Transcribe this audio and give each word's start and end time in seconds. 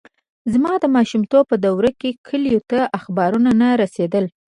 زما 0.53 0.73
د 0.79 0.85
ماشومتوب 0.95 1.43
په 1.51 1.55
دوره 1.65 1.91
کې 1.99 2.09
کلیو 2.27 2.61
ته 2.71 2.79
اخبارونه 2.99 3.49
نه 3.61 3.67
رسېدل. 3.81 4.25